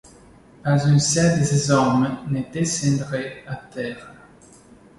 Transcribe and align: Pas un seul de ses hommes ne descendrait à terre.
Pas 0.63 0.83
un 0.87 0.97
seul 0.97 1.37
de 1.39 1.43
ses 1.45 1.69
hommes 1.69 2.17
ne 2.31 2.41
descendrait 2.51 3.43
à 3.47 3.55
terre. 3.55 4.11